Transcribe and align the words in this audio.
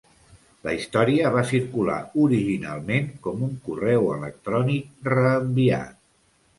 La 0.67 0.71
història 0.77 1.31
va 1.35 1.43
circular 1.49 1.99
originalment 2.23 3.13
com 3.29 3.47
un 3.51 3.55
correu 3.69 4.11
electrònic 4.19 5.11
reenviat. 5.19 6.07